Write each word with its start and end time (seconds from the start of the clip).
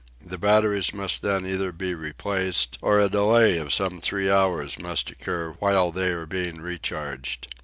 The 0.25 0.39
batteries 0.39 0.95
must 0.95 1.21
then 1.21 1.45
either 1.45 1.71
be 1.71 1.93
replaced, 1.93 2.79
or 2.81 2.99
a 2.99 3.07
delay 3.07 3.59
of 3.59 3.71
some 3.71 4.01
three 4.01 4.31
hours 4.31 4.79
must 4.79 5.11
occur 5.11 5.51
while 5.59 5.91
they 5.91 6.07
are 6.09 6.25
being 6.25 6.59
recharged. 6.59 7.47